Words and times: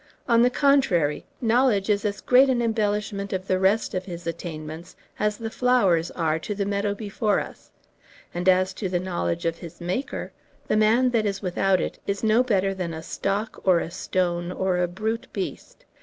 On 0.27 0.41
the 0.41 0.49
contrary, 0.49 1.25
knowledge 1.41 1.87
is 1.87 2.03
as 2.05 2.21
great 2.21 2.49
an 2.49 2.59
embellishment 2.59 3.31
of 3.33 3.45
the 3.45 3.59
rest 3.59 3.93
of 3.93 4.05
his 4.05 4.25
attainments, 4.25 4.95
as 5.19 5.37
the 5.37 5.51
flowers 5.51 6.09
are 6.17 6.39
to 6.39 6.55
the 6.55 6.65
meadow 6.65 6.95
before 6.95 7.39
us; 7.39 7.69
and 8.33 8.49
as 8.49 8.73
to 8.73 8.89
the 8.89 8.99
knowledge 8.99 9.45
of 9.45 9.59
his 9.59 9.79
Maker, 9.79 10.31
the 10.67 10.75
man 10.75 11.11
that 11.11 11.27
is 11.27 11.43
without 11.43 11.79
it 11.79 11.99
is 12.07 12.23
no 12.23 12.41
better 12.41 12.73
than 12.73 12.95
a 12.95 13.03
stock 13.03 13.61
or 13.63 13.77
a 13.79 13.91
stone 13.91 14.51
or 14.51 14.79
a 14.79 14.87
brute 14.87 15.27
beast. 15.33 15.85